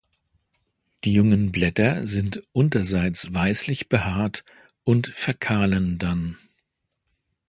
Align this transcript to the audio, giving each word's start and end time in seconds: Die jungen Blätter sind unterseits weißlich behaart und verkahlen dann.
Die 1.03 1.13
jungen 1.13 1.51
Blätter 1.51 2.07
sind 2.07 2.41
unterseits 2.53 3.35
weißlich 3.35 3.87
behaart 3.87 4.43
und 4.83 5.05
verkahlen 5.05 5.99
dann. 5.99 6.39